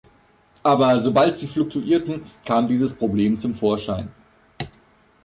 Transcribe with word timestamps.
Aber 0.63 0.99
sobald 0.99 1.37
sie 1.37 1.45
fluktuierten, 1.45 2.23
kam 2.43 2.67
dieses 2.67 2.97
Problem 2.97 3.37
zum 3.37 3.53
Vorschein. 3.53 4.09